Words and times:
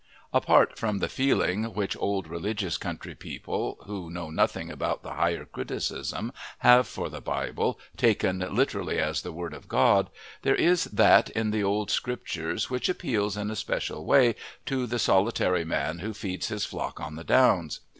Apart 0.33 0.79
from 0.79 0.97
the 0.97 1.07
feeling 1.07 1.75
which 1.75 1.95
old, 1.99 2.25
religious 2.27 2.75
country 2.75 3.13
people, 3.13 3.77
who 3.85 4.09
know 4.09 4.31
nothing 4.31 4.71
about 4.71 5.03
the 5.03 5.13
Higher 5.13 5.45
Criticism, 5.45 6.31
have 6.61 6.87
for 6.87 7.07
the 7.07 7.21
Bible, 7.21 7.79
taken 7.97 8.39
literally 8.39 8.97
as 8.97 9.21
the 9.21 9.31
Word 9.31 9.53
of 9.53 9.67
God, 9.67 10.09
there 10.41 10.55
is 10.55 10.85
that 10.85 11.29
in 11.29 11.51
the 11.51 11.63
old 11.63 11.91
Scriptures 11.91 12.67
which 12.67 12.89
appeals 12.89 13.37
in 13.37 13.51
a 13.51 13.55
special 13.55 14.03
way 14.03 14.33
to 14.65 14.87
the 14.87 14.97
solitary 14.97 15.63
man 15.63 15.99
who 15.99 16.15
feeds 16.15 16.47
his 16.47 16.65
flock 16.65 16.99
on 16.99 17.15
the 17.15 17.23
downs. 17.23 17.81